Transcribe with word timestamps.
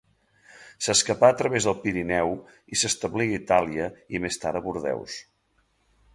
S'escapà 0.85 1.29
a 1.33 1.35
través 1.41 1.67
del 1.69 1.77
Pirineu 1.83 2.33
i 2.77 2.81
s'establí 2.85 3.29
a 3.29 3.37
Itàlia 3.43 3.93
i 4.17 4.23
més 4.27 4.43
tard 4.47 4.63
a 4.63 4.65
Bordeus. 4.71 5.21